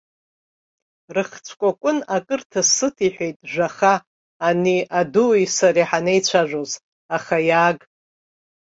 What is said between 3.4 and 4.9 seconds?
жәаха, ани